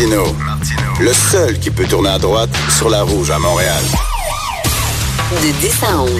[0.00, 0.34] Martineau,
[0.98, 3.82] le seul qui peut tourner à droite sur la rouge à Montréal.
[5.42, 6.10] De 10 à 11.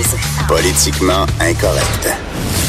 [0.47, 2.09] Politiquement incorrect.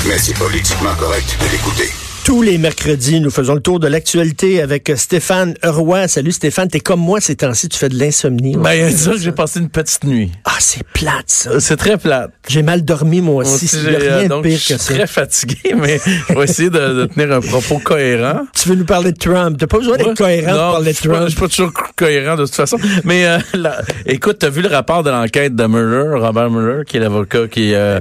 [0.07, 2.00] Mais c'est politiquement correct de l'écouter.
[2.23, 6.07] Tous les mercredis, nous faisons le tour de l'actualité avec Stéphane Roy.
[6.07, 8.55] Salut Stéphane, t'es comme moi ces temps-ci, tu fais de l'insomnie.
[8.55, 10.31] Ben, que j'ai passé une petite nuit.
[10.45, 11.59] Ah, c'est plate ça.
[11.59, 12.31] C'est très plate.
[12.47, 14.93] J'ai mal dormi moi aussi, Aussi, il a euh, donc, pire je que suis ça.
[14.93, 15.99] très fatigué, mais
[16.29, 18.41] je vais essayer de, de tenir un propos cohérent.
[18.53, 19.57] Tu veux nous parler de Trump?
[19.59, 21.25] T'as pas besoin d'être cohérent Non, pour parler de je suis pas- Trump.
[21.27, 22.77] Je suis pas toujours co- cohérent de toute façon.
[23.03, 26.97] Mais euh, là, écoute, t'as vu le rapport de l'enquête de Mueller, Robert Mueller, qui
[26.97, 27.99] est l'avocat qui, euh,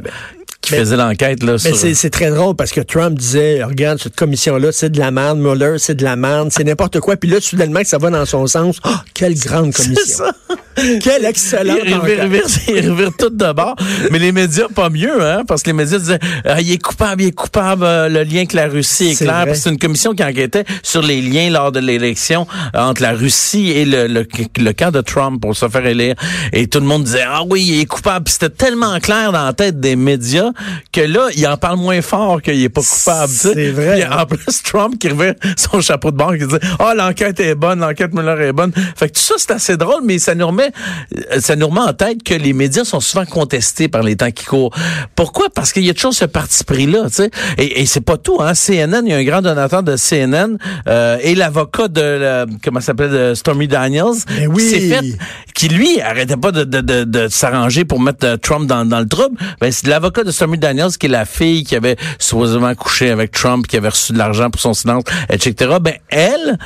[0.71, 1.97] qui faisait l'enquête là Mais sur.
[1.97, 5.39] c'est très drôle parce que Trump disait, regarde, cette commission-là, c'est de la merde.
[5.39, 6.51] Mueller, c'est de la merde.
[6.51, 7.17] C'est n'importe quoi.
[7.17, 8.79] Puis là, soudainement, que ça va dans son sens.
[8.85, 10.25] Oh, quelle grande C'est commission.
[10.77, 10.83] ça.
[11.03, 12.45] Quelle excellente Il revire, enquête.
[12.45, 13.77] revire, il revire tout de bord.
[14.11, 17.23] Mais les médias, pas mieux, hein, parce que les médias disaient, ah, il est coupable,
[17.23, 19.47] il est coupable, euh, le lien avec la Russie est, clair.
[19.55, 23.85] C'est une commission qui enquêtait sur les liens lors de l'élection entre la Russie et
[23.85, 24.27] le, le,
[24.59, 26.15] le camp de Trump pour se faire élire.
[26.53, 28.25] Et tout le monde disait, ah oui, il est coupable.
[28.25, 30.51] Puis C'était tellement clair dans la tête des médias
[30.93, 33.33] que là, il en parle moins fort qu'il est pas coupable.
[33.33, 36.95] C'est vrai, Puis en plus, Trump qui revient son chapeau de banque qui dit Ah,
[36.95, 38.73] l'enquête est bonne, l'enquête Mueller est bonne.
[38.97, 41.81] Fait que tout ça, c'est assez drôle, mais ça nous remet euh, ça nous remet
[41.81, 44.75] en tête que les médias sont souvent contestés par les temps qui courent.
[45.17, 45.47] Pourquoi?
[45.55, 47.31] Parce qu'il y a toujours ce parti pris-là, tu sais.
[47.59, 48.53] Et, et c'est pas tout, hein.
[48.55, 50.57] CNN, il y a un grand donateur de CNN
[50.89, 54.07] euh, et l'avocat de la- comment ça s'appelle de Stormy Daniels
[54.39, 54.63] Mais oui.
[54.63, 55.19] qui s'est fait
[55.55, 59.01] qui lui arrêtait pas de, de, de, de s'arranger pour mettre euh, Trump dans, dans
[59.01, 59.37] le trouble.
[59.61, 63.33] Ben, c'est l'avocat de Stormy Daniels qui est la fille qui avait supposément couché avec
[63.33, 65.77] Trump, qui avait reçu de l'argent pour son silence, etc.
[65.81, 66.59] Ben elle,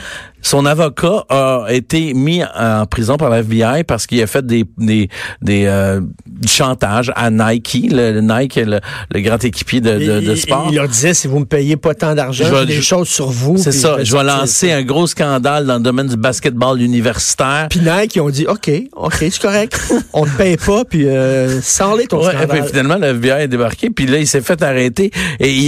[0.45, 4.65] son avocat a été mis en prison par la FBI parce qu'il a fait des
[4.79, 5.09] des,
[5.43, 8.79] des euh, du chantage à Nike, le, le Nike, le,
[9.13, 10.67] le grand équipier de, de, de Il- sport.
[10.71, 13.09] Il leur disait, si vous me payez pas tant d'argent, Je vais- j'ai des choses
[13.09, 13.57] sur vous.
[13.57, 13.97] C'est ça.
[14.05, 14.77] Je vais lancer ça.
[14.77, 17.69] un gros scandale dans le domaine du basketball universitaire.
[17.71, 19.81] Puis Nike, ils ont dit, OK, OK, c'est correct.
[20.13, 22.49] On te paye pas, puis euh, sans-les ton Ouais, scandale.
[22.61, 25.11] puis finalement, le FBI est débarqué, puis là, il s'est fait arrêter.
[25.41, 25.65] Et il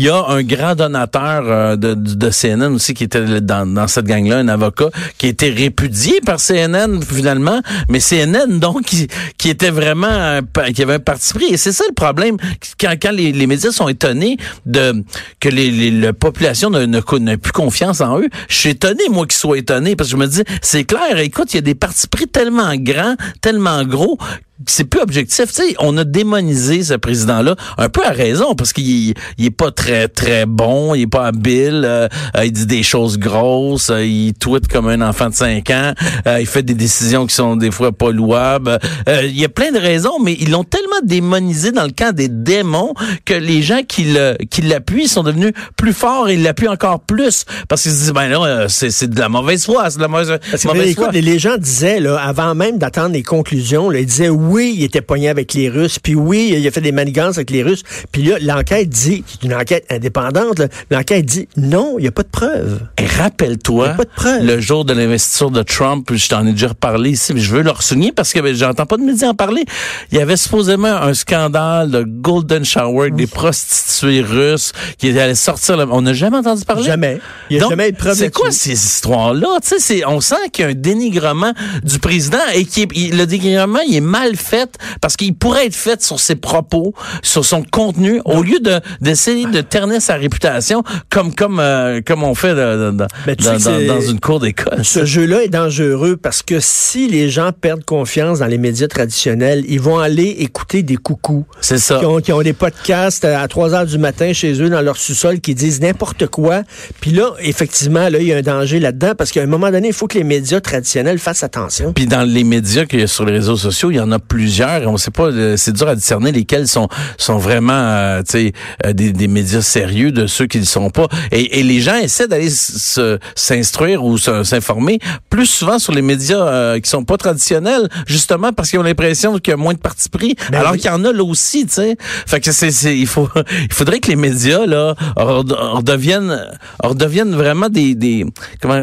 [0.00, 3.86] il y a un grand donateur euh, de, de CNN aussi qui était dans, dans
[3.88, 9.08] cette gang-là, un avocat, qui a été répudié par CNN finalement, mais CNN, donc, qui,
[9.38, 11.46] qui était vraiment, un qui avait un parti pris.
[11.46, 12.36] Et c'est ça le problème,
[12.78, 14.36] quand, quand les, médias sont étonnés
[14.66, 15.04] de
[15.40, 17.02] que la population n'a
[17.36, 20.26] plus confiance en eux, je suis étonné, moi, qu'ils soient étonnés, parce que je me
[20.26, 24.18] dis, c'est clair, écoute, il y a des partis pris tellement grands, tellement gros,
[24.66, 25.46] c'est plus objectif.
[25.46, 29.50] Tu sais, on a démonisé ce président-là, un peu à raison, parce qu'il il est
[29.50, 33.90] pas très, très bon, il est pas habile, euh, euh, il dit des choses grosses,
[33.90, 35.92] euh, il tweet comme un enfant de 5 ans,
[36.26, 38.78] euh, il fait des décisions qui sont des fois pas louables.
[39.08, 42.14] Euh, il y a plein de raisons, mais ils l'ont tellement démonisé dans le camp
[42.14, 42.94] des démons
[43.24, 47.00] que les gens qui le qui l'appuient sont devenus plus forts et ils l'appuient encore
[47.00, 47.44] plus.
[47.68, 50.02] Parce qu'ils se disent, ben là, euh, c'est c'est de la mauvaise foi, c'est de
[50.02, 51.12] la mauvaise, mauvaise écoute, foi.
[51.12, 54.82] les, les gens disaient, là, avant même d'attendre les conclusions, là, ils disaient oui, il
[54.84, 57.82] était pogné avec les Russes, puis oui, il a fait des manigances avec les Russes.
[58.12, 62.22] Puis là, l'enquête dit, c'est une enquête indépendante, l'enquête dit non, il n'y a pas
[62.22, 62.80] de preuves.
[63.18, 63.96] Rappelle-toi,
[64.42, 67.62] le jour de l'investiture de Trump, je t'en ai déjà reparlé ici, mais je veux
[67.62, 69.64] le souligner parce que ben, j'entends pas de médias en parler.
[70.12, 75.76] Il y avait supposément un scandale de Golden Shower des prostituées russes qui allaient sortir.
[75.90, 76.84] On n'a jamais entendu parler?
[76.84, 77.18] Jamais.
[77.50, 79.58] Il n'y a Donc, jamais eu de preuves C'est quoi ces histoires-là?
[79.62, 81.52] Tu sais, c'est- on sent qu'il y a un dénigrement
[81.82, 84.70] du président et qui le dénigrement, il est mal fait
[85.00, 89.46] parce qu'il pourrait être fait sur ses propos, sur son contenu, au lieu de d'essayer
[89.46, 93.06] de ternir sa réputation comme comme euh, comme on fait Ben, dans,
[93.36, 94.84] que dans- une cour d'école.
[94.84, 99.64] Ce jeu-là est dangereux parce que si les gens perdent confiance dans les médias traditionnels,
[99.68, 101.44] ils vont aller écouter des coucous.
[101.60, 101.98] C'est ça.
[101.98, 104.96] Qui ont, qui ont des podcasts à 3 heures du matin chez eux dans leur
[104.96, 106.62] sous-sol qui disent n'importe quoi.
[107.00, 109.88] Puis là, effectivement, là, il y a un danger là-dedans parce qu'à un moment donné,
[109.88, 111.92] il faut que les médias traditionnels fassent attention.
[111.92, 114.18] Puis dans les médias qu'il y a sur les réseaux sociaux, il y en a
[114.20, 114.82] plusieurs.
[114.88, 116.88] On sait pas, euh, c'est dur à discerner lesquels sont
[117.18, 118.52] sont vraiment, euh, tu sais,
[118.86, 121.08] euh, des, des médias sérieux de ceux qui ne le sont pas.
[121.32, 124.98] Et, et les gens essaient d'aller s'instruire ou s'informer
[125.28, 129.38] plus souvent sur les médias euh, qui sont pas traditionnels, justement parce qu'ils ont l'impression
[129.38, 130.78] qu'il y a moins de parti pris, Ben alors oui.
[130.78, 131.96] qu'il y en a là aussi, tu sais.
[132.26, 133.28] Fait que c'est, c'est- il faut,
[133.68, 136.40] il faudrait que les médias là rede- redeviennent,
[136.82, 138.26] redeviennent vraiment des, des
[138.60, 138.82] comment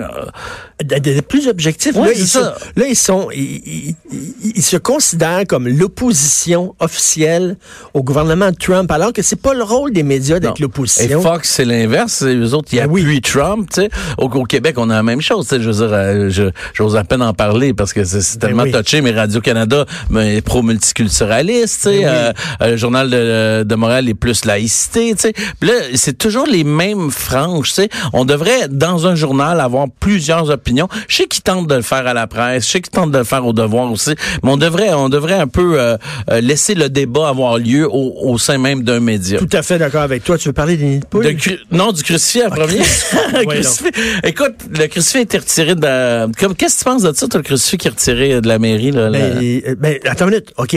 [1.28, 1.96] plus objectif.
[1.96, 6.76] Ouais, là, ils sont, là, ils sont, ils, ils- ils- ils se considèrent comme l'opposition
[6.80, 7.58] officielle
[7.94, 11.22] au gouvernement de Trump, alors que c'est pas le rôle des médias d'être Et l'opposition.
[11.22, 12.22] Fox, c'est l'inverse.
[12.22, 13.02] Les autres, ils Ben oui.
[13.02, 13.70] appuient Trump.
[13.74, 13.90] Tu sais.
[14.18, 15.48] Au, au Québec, on a la même chose.
[15.48, 15.62] tu sais.
[15.62, 18.72] Je veux dire, euh, j'ose à peine en parler parce que c'est Ben tellement oui.
[18.72, 19.02] touché.
[19.02, 21.88] Mais Radio-Canada ben, est pro-multiculturaliste.
[21.92, 22.02] oui.
[22.06, 22.32] Euh,
[22.62, 25.14] euh, le Journal de, de Montréal est plus laïcité.
[25.16, 25.34] tu sais.
[25.60, 27.70] Puis là, c'est toujours les mêmes franges.
[27.70, 27.90] tu sais.
[28.14, 30.67] On devrait, dans un journal, avoir plusieurs opinions.
[31.08, 32.66] Je sais qu'ils tentent de le faire à la presse.
[32.66, 34.16] Je sais qu'ils tentent de le faire au devoir aussi.
[34.44, 35.98] Mais on devrait, on devrait un peu euh,
[36.30, 39.40] euh, laisser le débat avoir lieu au, au sein même d'un média.
[39.40, 40.38] Tout à fait d'accord avec toi.
[40.38, 41.26] Tu veux parler des nids de poules?
[41.72, 42.80] Non, du crucifix en premier.
[43.34, 43.92] Ouais, Crucifix.
[44.24, 46.32] Écoute, le crucifix a été retiré de...
[46.40, 48.58] Comme, qu'est-ce que tu penses de ça, toi, le crucifix qui est retiré de la
[48.60, 49.10] mairie, là?
[49.10, 50.54] la- Ben, euh, ben, attends une minute.
[50.58, 50.76] OK.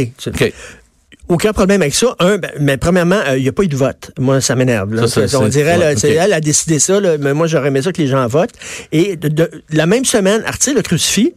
[1.30, 2.14] Aucun problème avec ça.
[2.18, 4.10] Un, ben, mais premièrement, euh, il n'y a pas eu de vote.
[4.18, 4.90] Moi, ça m'énerve.
[5.38, 8.08] on dirait, ouais, elle a décidé ça, là, mais moi, j'aurais aimé ça que les
[8.08, 8.50] gens votent.
[8.90, 11.32] Et de, de- la même semaine, retire le crucifix.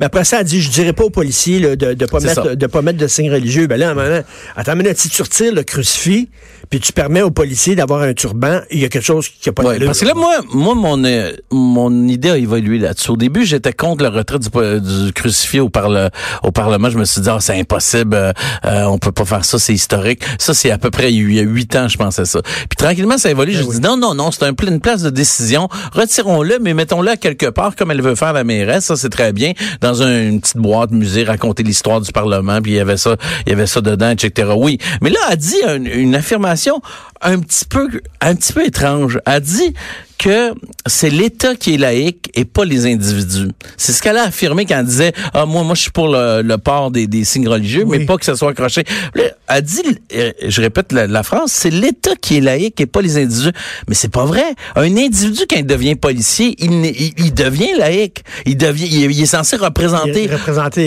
[0.00, 2.26] Mais après ça, elle dit, je dirais pas aux policiers là, de ne pas, C'est
[2.26, 3.66] mettre- de pas mettre de signe religieux.
[3.66, 4.20] Ben là, à un moment,
[4.56, 6.28] attends une minute, si tu retires le crucifix,
[6.68, 9.52] puis tu permets aux policiers d'avoir un turban, il y a quelque chose qui n'a
[9.54, 9.86] pas Ouais, d'allure.
[9.86, 13.10] parce que là, moi, moi mon, euh, mon idée a évolué là-dessus.
[13.12, 14.48] Au début, j'étais contre le retrait du,
[14.80, 16.10] du crucifix au, parle,
[16.42, 16.90] au Parlement.
[16.90, 18.32] Je me suis dit, ah, c'est impossible, euh,
[18.66, 20.22] euh, on peut pas faire ça, c'est historique.
[20.38, 22.42] Ça, c'est à peu près il y a huit ans, je pensais ça.
[22.42, 23.52] Puis tranquillement, ça évolue.
[23.52, 23.76] je oui.
[23.76, 25.68] dis, non, non, non, c'est un, une place de décision.
[25.92, 28.84] Retirons-le, mais mettons-le quelque part, comme elle veut faire la mairesse.
[28.86, 29.52] Ça, c'est très bien.
[29.80, 33.16] Dans un- une petite boîte musée, raconter l'histoire du Parlement, puis il y avait ça,
[33.46, 34.50] il y avait ça dedans, etc.
[34.56, 34.78] Oui.
[35.02, 35.56] Mais là, elle dit
[35.86, 36.80] une, affirmation
[37.20, 37.88] un petit peu,
[38.20, 39.20] un petit peu étrange.
[39.26, 39.74] Elle dit
[40.18, 40.52] que
[40.86, 43.48] c'est l'État qui est laïque et pas les individus.
[43.76, 46.42] C'est ce qu'elle a affirmé quand elle disait ah moi moi je suis pour le,
[46.42, 47.98] le port des, des signes religieux Oui.
[47.98, 48.84] mais pas que ça soit accroché.
[49.14, 49.82] Là, elle dit
[50.14, 53.52] euh, je répète la, la phrase c'est l'État qui est laïque et pas les individus.
[53.88, 54.44] Mais c'est pas vrai.
[54.74, 58.24] Un individu quand il devient policier, il, il, il devient laïque.
[58.46, 60.28] Il devient il est, il est censé représenter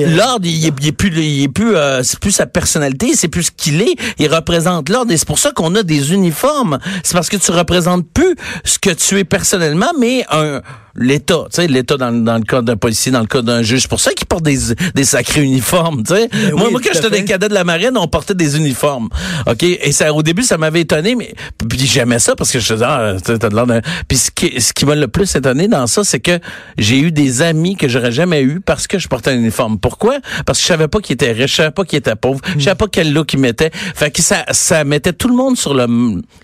[0.06, 3.12] euh, l'ordre, il est, il est plus, il est plus, euh, c'est plus sa personnalité,
[3.16, 3.96] c'est plus ce qu'il est.
[4.18, 6.80] Il représente l'ordre et c'est pour ça qu'on a des uniformes.
[7.04, 10.62] C'est parce que tu représentes plus ce que tu es personnellement, mais un
[10.96, 13.82] l'État, tu sais, l'État dans, dans le cas d'un policier, dans le cas d'un juge.
[13.84, 14.58] C'est pour ça qu'ils portent des,
[14.96, 16.28] des sacrés uniformes, tu sais.
[16.32, 19.10] Ben moi, moi, quand j'étais des cadets de la marine, on portait des uniformes.
[19.48, 19.64] OK?
[19.64, 21.34] Et ça, au début, ça m'avait étonné, mais,
[21.70, 24.60] puis j'aimais ça parce que je faisais, ah, t'as de l'air d'un- Puis ce qui,
[24.62, 26.40] ce qui m'a le plus étonné dans ça, c'est que
[26.78, 29.80] j'ai eu des amis que j'aurais jamais eu parce que je portais un uniforme.
[29.80, 30.18] Pourquoi?
[30.46, 32.64] Parce que je savais pas qu'ils étaient riches, je savais pas qu'ils étaient pauvres, je
[32.64, 33.72] savais pas quel look ils mettaient.
[33.74, 35.86] Fait que ça, ça mettait tout le monde sur le,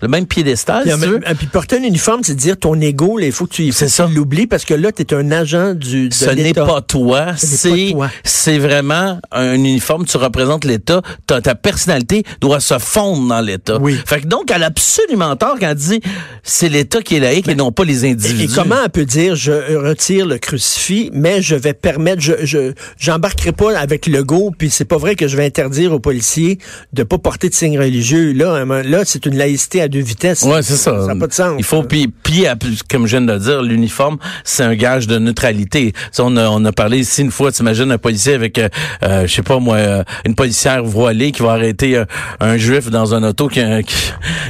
[0.02, 3.46] le même piédestal, Puis, si puis porter un uniforme, c'est dire ton ego, il faut
[3.46, 4.06] que tu faut que ça.
[4.06, 7.34] tu l'oublies parce que là, tu es un agent du, de Ce n'est pas toi,
[7.36, 7.94] c'est
[8.24, 10.04] c'est vraiment un uniforme.
[10.04, 11.00] Tu représentes l'État.
[11.26, 13.78] Ta, ta personnalité doit se fondre dans l'État.
[13.80, 13.98] Oui.
[14.04, 16.00] Fait que donc, elle a absolument tort quand elle dit
[16.42, 18.44] c'est l'État qui est laïque et non pas les individus.
[18.44, 22.72] et comment elle peut dire je retire le crucifix, mais je vais permettre, je je
[22.98, 26.58] j'embarquerai pas avec le go, puis c'est pas vrai que je vais interdire aux policiers
[26.92, 28.32] de pas porter de signes religieux.
[28.32, 30.42] Là, là, c'est une laïcité à deux vitesses.
[30.42, 31.00] Ouais, c'est ça.
[31.00, 31.54] Ça n'a pas de sens.
[31.58, 32.44] Il faut puis puis
[32.90, 35.92] comme je viens de le dire, l'uniforme c'est un gage de neutralité.
[36.12, 37.52] Ça, on a on a parlé ici une fois.
[37.52, 38.68] T'imagines un policier avec euh,
[39.02, 42.02] euh, je sais pas moi euh, une policière voilée qui va arrêter
[42.40, 43.94] un juif dans un auto qui a, qui,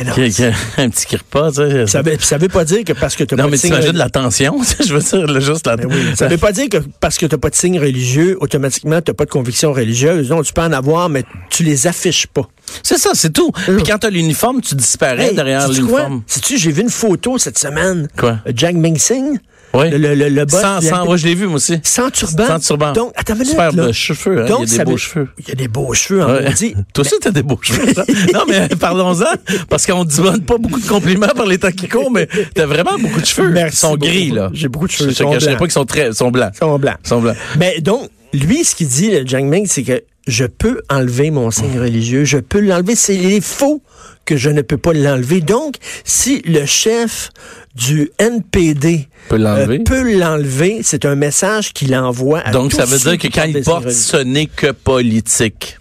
[0.04, 1.48] non, qui a- qui a un petit kirpa.
[1.48, 1.86] Tu sais.
[1.86, 3.70] Ça veut, ça veut pas dire que parce que tu non pas mais de signe
[3.70, 4.56] t'imagines religieux- la tension.
[4.86, 5.76] je veux dire là, juste la.
[5.76, 5.94] Oui.
[6.14, 9.24] Ça veut pas dire que parce que tu pas de signe religieux, automatiquement, tu pas
[9.24, 10.30] de conviction religieuse.
[10.30, 12.48] Non, tu peux en avoir, mais tu les affiches pas.
[12.82, 13.50] C'est ça, c'est tout.
[13.52, 16.22] Puis quand t'as l'uniforme, tu disparais Hey, derrière l'uniforme.
[16.26, 18.08] Sais-tu, j'ai vu une photo cette semaine.
[18.16, 18.38] Quoi?
[18.54, 19.38] Jack Ming-Sing.
[19.76, 19.90] Oui.
[19.90, 21.78] Le, le, le, boss Sans, sans, ouais, je l'ai vu moi aussi.
[21.82, 22.46] Sans turban.
[22.46, 22.92] Sans turban.
[22.92, 23.86] Donc, attends minute, Super là.
[23.88, 24.46] de cheveux, hein.
[24.46, 25.28] Donc, il y a des beaux veut- cheveux.
[25.38, 26.44] Il y a des beaux cheveux, en Ouais.
[26.44, 26.74] maudit.
[26.94, 27.86] Toi aussi, t'as des beaux cheveux.
[28.34, 29.24] non, mais parlons-en,
[29.68, 32.66] parce qu'on ne donne pas beaucoup de compliments par les temps qui courent, mais t'as
[32.66, 33.50] vraiment beaucoup de cheveux.
[33.50, 34.06] Merci Ils sont beaucoup.
[34.06, 34.50] gris, là.
[34.52, 35.58] J'ai beaucoup de cheveux, Je sont cacherai blancs.
[35.58, 36.50] pas qu'ils sont très, sont blancs.
[36.54, 36.96] Ils sont blancs.
[37.04, 37.36] Ils sont blancs.
[37.58, 41.50] Mais donc, lui, ce qu'il dit, le Jiang Ming, c'est que je peux enlever mon
[41.50, 42.96] signe religieux, je peux l'enlever.
[42.96, 43.82] C'est les faux
[44.24, 45.40] que je ne peux pas l'enlever.
[45.40, 47.30] Donc, si le chef
[47.76, 49.78] du NPD Peut l'enlever?
[49.78, 53.28] euh, peut l'enlever, c'est un message qu'il envoie à Donc, tous ça veut dire que
[53.28, 55.78] quand il porte, ce n'est que politique.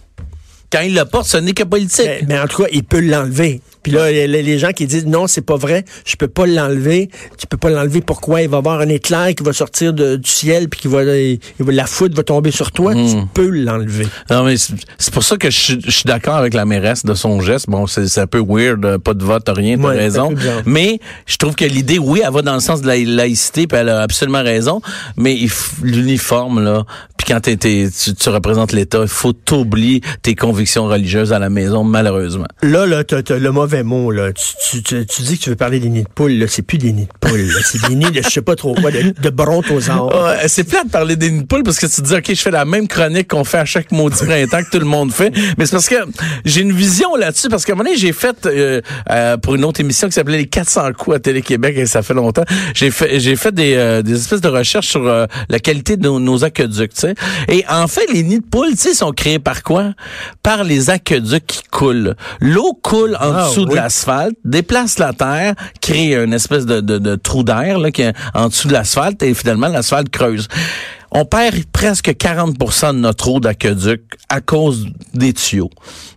[0.72, 2.06] Quand il le porte, ce n'est que politique.
[2.06, 3.60] Mais, mais en tout cas, il peut l'enlever.
[3.82, 7.08] Puis là, les, les gens qui disent non, c'est pas vrai, je peux pas l'enlever.
[7.38, 8.00] Tu peux pas l'enlever.
[8.00, 8.42] Pourquoi?
[8.42, 11.04] Il va y avoir un éclair qui va sortir de- du ciel puis qui va,
[11.04, 12.94] il la foudre va tomber sur toi.
[12.96, 13.06] Hmm.
[13.08, 14.08] Tu peux l'enlever.
[14.28, 17.14] Non, mais c'est pour ça que je, suis- je suis d'accord avec la mairesse de
[17.14, 17.66] son geste.
[17.70, 20.34] Bon, c'est un peu weird, euh, pas de vote, rien, t'as Ouais, raison.
[20.64, 23.78] Mais je trouve que l'idée, oui, elle va dans le sens de la laïcité, puis
[23.78, 24.80] elle a absolument raison.
[25.16, 25.38] Mais
[25.82, 26.84] l'uniforme, là,
[27.26, 31.50] quand t'es, t'es- tu, tu représentes l'État, il faut t'oublier tes convictions religieuses à la
[31.50, 32.46] maison, malheureusement.
[32.62, 34.32] Là, là, t'as, le mauvais mot, là.
[34.32, 36.46] Tu, tu, tu, tu dis que tu veux parler des nids de poules, là.
[36.48, 37.50] C'est plus des nids de poules.
[37.64, 40.14] C'est des nids de je sais pas trop quoi, de, de brontosaures.
[40.14, 42.24] Ouais, c'est plat de parler des nids de poules parce que tu te dis, OK,
[42.28, 45.12] je fais la même chronique qu'on fait à chaque maudit printemps que tout le monde
[45.12, 45.32] fait.
[45.58, 45.96] Mais c'est parce que
[46.44, 47.48] j'ai une vision là-dessus.
[47.48, 48.80] Parce qu'à un moment donné, j'ai fait, euh,
[49.10, 52.14] euh, pour une autre émission qui s'appelait Les 400 coups à Télé-Québec, et ça fait
[52.14, 55.96] longtemps, j'ai fait, j'ai fait des, euh, des espèces de recherches sur euh, la qualité
[55.96, 57.14] de nos, nos aqueducs, tu sais.
[57.48, 59.92] Et en fait, les nids de poules, tu sais, sont créés par quoi?
[60.42, 62.14] Par les aqueducs qui coulent.
[62.40, 66.98] L'eau coule en Ah, dessous de l'asphalte, déplace la terre, crée une espèce de, de,
[66.98, 70.48] de trou d'air là, qui est en dessous de l'asphalte et finalement l'asphalte creuse.
[71.10, 75.70] On perd presque 40% de notre eau d'aqueduc à cause des tuyaux.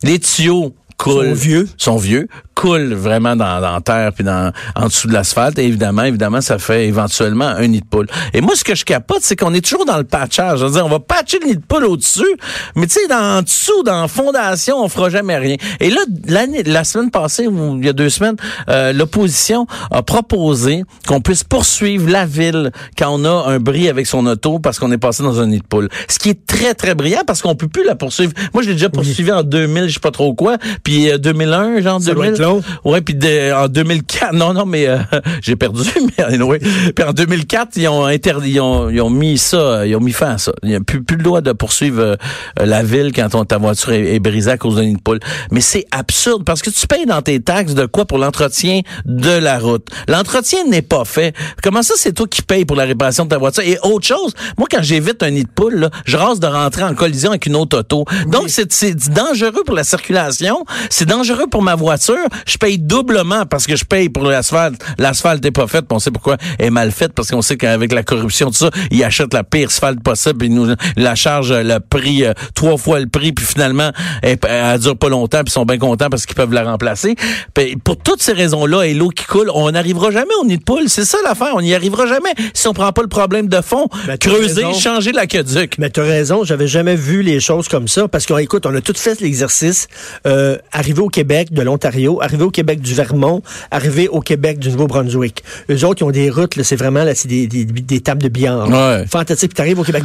[0.03, 1.27] Les tuyaux coulent.
[1.27, 1.69] Sont vieux.
[1.77, 2.27] Sont vieux,
[2.59, 5.57] coulent vraiment dans, terre puis dans, en dessous de l'asphalte.
[5.59, 8.07] Et évidemment, évidemment, ça fait éventuellement un nid de poule.
[8.33, 10.59] Et moi, ce que je capote, c'est qu'on est toujours dans le patchage.
[10.59, 12.35] Je veux dire, on va patcher le nid de poule au-dessus,
[12.75, 15.55] mais tu sais, dans en dessous, dans la fondation, on fera jamais rien.
[15.79, 18.35] Et là, l'année, la semaine passée, ou il y a deux semaines,
[18.67, 24.05] euh, l'opposition a proposé qu'on puisse poursuivre la ville quand on a un bris avec
[24.05, 25.87] son auto parce qu'on est passé dans un nid de poule.
[26.09, 28.33] Ce qui est très, très brillant parce qu'on peut plus la poursuivre.
[28.53, 31.79] Moi, je l'ai déjà poursuivi en 2000, je sais pas trop quoi, puis euh, 2001,
[31.81, 32.48] genre Ça doit 2000.
[32.49, 32.61] Long.
[32.85, 34.97] Ouais, puis de- en 2004, non, non, mais euh,
[35.41, 35.81] j'ai perdu,
[36.17, 36.59] mais anyway.
[36.59, 40.11] Puis en 2004, ils ont interdit, ils ont, ils ont mis ça, ils ont mis
[40.11, 40.51] fin à ça.
[40.63, 42.15] Il n'y a plus, plus le droit de poursuivre euh,
[42.57, 45.19] la ville quand ta voiture est, est brisée à cause d'un nid de poule.
[45.51, 49.31] Mais c'est absurde parce que tu payes dans tes taxes de quoi pour l'entretien de
[49.31, 49.87] la route?
[50.07, 51.35] L'entretien n'est pas fait.
[51.63, 53.63] Comment ça, c'est toi qui payes pour la réparation de ta voiture?
[53.63, 56.83] Et autre chose, moi, quand j'évite un nid de poule, là, je rase de rentrer
[56.83, 58.05] en collision avec une autre auto.
[58.27, 62.15] Donc, c'est c'est dangereux pour la circulation, c'est dangereux pour ma voiture.
[62.45, 64.81] Je paye doublement parce que je paye pour l'asphalte.
[64.97, 67.91] L'asphalte n'est pas faite, on sait pourquoi elle est mal faite, parce qu'on sait qu'avec
[67.93, 71.63] la corruption, tout ça, ils achètent la pire asphalte possible, ils nous la chargent euh,
[71.63, 73.91] le prix, euh, trois fois le prix, puis finalement,
[74.21, 77.15] elle, elle dure pas longtemps, puis ils sont bien contents parce qu'ils peuvent la remplacer.
[77.53, 80.63] Puis pour toutes ces raisons-là, et l'eau qui coule, on n'arrivera jamais au nid de
[80.63, 80.87] poule.
[80.87, 83.87] C'est ça l'affaire, on n'y arrivera jamais si on prend pas le problème de fond.
[84.07, 85.75] Ben, creuser, changer l'aqueduc.
[85.77, 88.75] Mais tu as raison, j'avais jamais vu les choses comme ça parce qu'on écoute, on
[88.75, 89.87] a tout fait l'exercice
[90.27, 94.69] euh, arrivé au Québec de l'Ontario, arrivé au Québec du Vermont, arrivé au Québec du
[94.69, 95.43] Nouveau-Brunswick.
[95.69, 98.21] Eux autres, ils ont des routes, là, c'est vraiment là, c'est des, des, des tables
[98.21, 98.69] de billard.
[98.69, 99.05] Ouais.
[99.09, 100.03] Fantastique, puis t'arrives au Québec.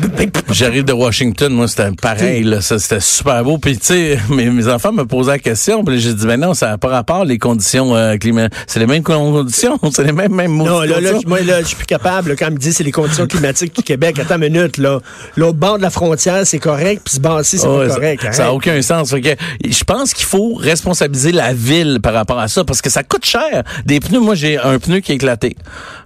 [0.50, 3.58] J'arrive de Washington, moi c'était pareil, c'était super beau.
[3.58, 6.54] Puis tu sais, mes, mes enfants me posaient la question, puis j'ai dit ben non,
[6.54, 10.34] ça n'a pas rapport les conditions euh, climatiques, c'est les mêmes conditions, c'est les mêmes
[10.34, 12.36] mêmes Non, maudites là, là, moi, là, je suis plus capable.
[12.36, 15.00] quand il me dit c'est les conditions climatiques du Québec, attends une minute, là.
[15.36, 18.26] L'autre bord de la frontière, c'est correct, puis ce bord-ci, c'est pas correct.
[18.32, 19.14] Ça n'a aucun sens.
[19.14, 23.24] Je pense qu'il faut responsabiliser la ville par rapport à ça parce que ça coûte
[23.24, 23.62] cher.
[23.86, 25.56] Des pneus, moi j'ai un pneu qui est éclaté.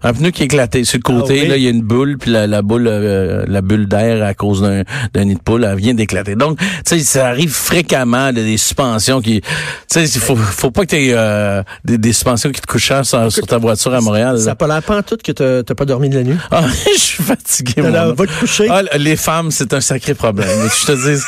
[0.02, 0.84] Un pneu qui est éclaté.
[0.84, 1.48] Sur le côté, Ah oui?
[1.48, 4.34] là, il y a une bulle, puis la, la boule, euh, la bulle d'air à
[4.34, 4.82] cause d'un
[5.14, 6.34] d'un nid de poule, elle vient d'éclater.
[6.36, 9.40] Donc, tu sais, ça arrive fréquemment, là, des suspensions qui.
[9.40, 9.46] Tu
[9.88, 13.04] sais, il faut, faut pas que tu aies des, des suspensions qui te coûtent cher
[13.04, 14.38] sur, sur ta voiture à Montréal.
[14.38, 16.36] Ça n'a pas l'air tout que t'as t'as pas dormi de la nuit.
[16.50, 16.62] Ah,
[16.94, 18.14] je suis fatigué, l'air- homme.
[18.14, 18.66] va te coucher.
[18.70, 20.48] Ah, les femmes, c'est un sacré problème.
[20.80, 21.20] Je te dis,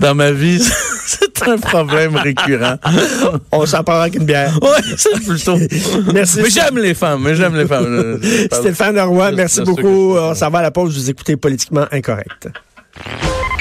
[0.00, 0.60] dans ma vie,
[1.06, 2.76] c'est un problème récurrent.
[3.52, 4.58] On s'en parlera avec une bière.
[4.62, 5.58] Ouais, c'est plutôt.
[6.12, 6.38] Merci.
[6.42, 8.20] Mais j'aime les femmes, mais j'aime les femmes.
[8.52, 10.16] Stéphane Roy, merci beaucoup.
[10.16, 10.96] On s'en va à la pause.
[10.96, 12.48] Vous écoutez Politiquement Incorrect.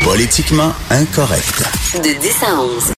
[0.03, 1.63] Politiquement incorrect.
[1.95, 2.93] De 10 à 11.